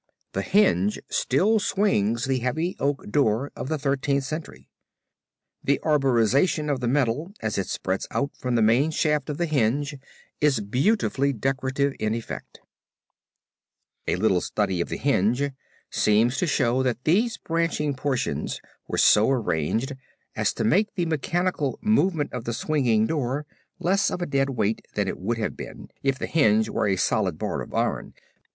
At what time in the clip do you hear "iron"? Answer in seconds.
27.75-28.15